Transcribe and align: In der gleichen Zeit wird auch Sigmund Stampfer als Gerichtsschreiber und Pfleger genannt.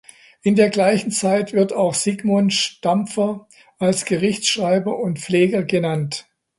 In 0.41 0.55
der 0.55 0.71
gleichen 0.71 1.11
Zeit 1.11 1.53
wird 1.53 1.73
auch 1.73 1.93
Sigmund 1.93 2.55
Stampfer 2.55 3.47
als 3.77 4.03
Gerichtsschreiber 4.05 4.97
und 4.97 5.19
Pfleger 5.19 5.61
genannt. 5.63 6.27